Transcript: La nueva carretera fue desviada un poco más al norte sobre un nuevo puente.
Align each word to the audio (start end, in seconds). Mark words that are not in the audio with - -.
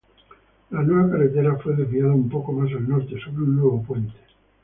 La 0.71 0.81
nueva 0.81 1.11
carretera 1.11 1.55
fue 1.59 1.75
desviada 1.75 2.11
un 2.11 2.27
poco 2.27 2.51
más 2.53 2.71
al 2.71 2.89
norte 2.89 3.21
sobre 3.23 3.43
un 3.43 3.57
nuevo 3.57 3.83
puente. 3.83 4.15